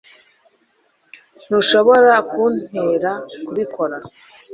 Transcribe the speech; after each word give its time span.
ntushobora 1.45 2.13
kuntera 2.31 3.11
kubikora 3.45 3.97